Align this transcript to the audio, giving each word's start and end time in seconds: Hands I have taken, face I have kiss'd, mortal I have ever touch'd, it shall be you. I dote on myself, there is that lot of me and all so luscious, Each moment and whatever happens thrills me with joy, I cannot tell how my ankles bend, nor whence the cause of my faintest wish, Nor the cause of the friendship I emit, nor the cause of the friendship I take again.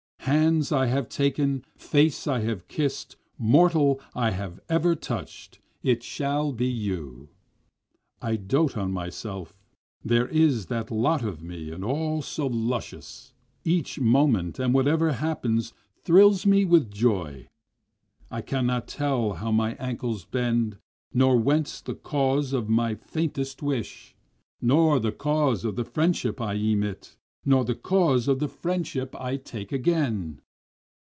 Hands 0.25 0.71
I 0.71 0.85
have 0.85 1.09
taken, 1.09 1.65
face 1.75 2.25
I 2.27 2.39
have 2.41 2.67
kiss'd, 2.69 3.15
mortal 3.39 3.99
I 4.15 4.29
have 4.31 4.59
ever 4.69 4.95
touch'd, 4.95 5.57
it 5.83 6.03
shall 6.03 6.53
be 6.53 6.67
you. 6.67 7.27
I 8.21 8.35
dote 8.37 8.77
on 8.77 8.91
myself, 8.93 9.53
there 10.05 10.27
is 10.27 10.67
that 10.67 10.89
lot 10.91 11.21
of 11.23 11.41
me 11.43 11.69
and 11.71 11.83
all 11.83 12.21
so 12.21 12.45
luscious, 12.47 13.33
Each 13.65 13.99
moment 13.99 14.57
and 14.59 14.73
whatever 14.75 15.11
happens 15.13 15.73
thrills 16.01 16.45
me 16.45 16.63
with 16.65 16.91
joy, 16.93 17.47
I 18.29 18.41
cannot 18.41 18.87
tell 18.87 19.33
how 19.33 19.51
my 19.51 19.73
ankles 19.75 20.23
bend, 20.25 20.77
nor 21.11 21.35
whence 21.35 21.81
the 21.81 21.95
cause 21.95 22.53
of 22.53 22.69
my 22.69 22.93
faintest 22.95 23.61
wish, 23.63 24.15
Nor 24.61 24.97
the 24.99 25.11
cause 25.11 25.65
of 25.65 25.75
the 25.75 25.83
friendship 25.83 26.39
I 26.39 26.53
emit, 26.53 27.17
nor 27.43 27.65
the 27.65 27.73
cause 27.73 28.27
of 28.27 28.37
the 28.37 28.47
friendship 28.47 29.15
I 29.15 29.35
take 29.35 29.71
again. 29.71 30.39